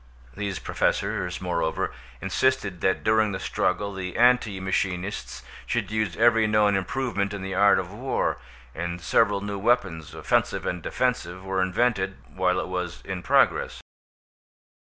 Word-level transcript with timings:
These 0.35 0.57
Professors, 0.57 1.39
moreover, 1.41 1.93
insisted 2.21 2.81
that 2.81 3.03
during 3.03 3.33
the 3.33 3.39
struggle 3.39 3.93
the 3.93 4.17
anti 4.17 4.59
machinists 4.59 5.43
should 5.67 5.91
use 5.91 6.17
every 6.17 6.47
known 6.47 6.75
improvement 6.75 7.35
in 7.35 7.43
the 7.43 7.53
art 7.53 7.77
of 7.77 7.93
war, 7.93 8.39
and 8.73 8.99
several 8.99 9.41
new 9.41 9.59
weapons, 9.59 10.15
offensive 10.15 10.65
and 10.65 10.81
defensive, 10.81 11.43
were 11.45 11.61
invented, 11.61 12.17
while 12.33 12.59
it 12.59 12.67
was 12.67 13.03
in 13.05 13.21
progress. 13.21 13.79